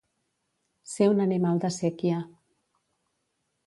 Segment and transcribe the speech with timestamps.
[0.93, 2.25] Ser un animal de séquia.